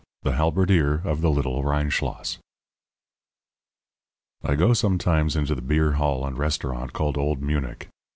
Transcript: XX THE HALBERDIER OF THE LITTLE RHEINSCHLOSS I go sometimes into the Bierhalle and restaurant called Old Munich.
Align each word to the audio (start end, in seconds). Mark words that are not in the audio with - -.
XX 0.01 0.23
THE 0.23 0.31
HALBERDIER 0.31 0.95
OF 1.03 1.21
THE 1.21 1.29
LITTLE 1.29 1.63
RHEINSCHLOSS 1.63 2.39
I 4.43 4.55
go 4.55 4.73
sometimes 4.73 5.35
into 5.35 5.53
the 5.53 5.61
Bierhalle 5.61 6.25
and 6.25 6.35
restaurant 6.39 6.91
called 6.91 7.19
Old 7.19 7.39
Munich. 7.43 7.87